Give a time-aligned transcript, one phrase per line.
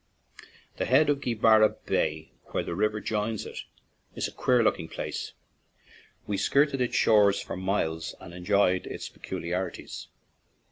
[0.77, 3.59] The head of Gweebarra Bay, where the river joins it,
[4.15, 5.33] is a queer looking place;
[6.25, 10.07] we skirted its shores for miles and enjoyed its peculiarities.